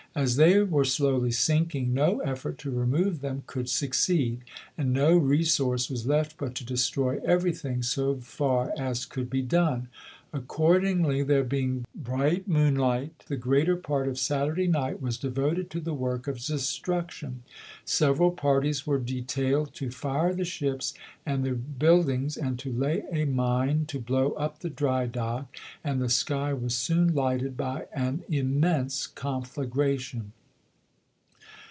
[0.13, 4.41] As they were slowly sinking, no effort to remove them could succeed,
[4.77, 9.87] and no resource was left but to destroy everything so far as could be done.
[10.33, 15.81] Ac cordingly, there being bright moonlight, the greater part of Saturday night was devoted to
[15.81, 17.43] the work of destruction.
[17.83, 20.93] Several parties were detailed to fire the ships
[21.25, 26.01] and the buildings and to lay a mine to blow up the dry dock, and
[26.01, 30.31] the sky was soon lighted by an immense conflagration.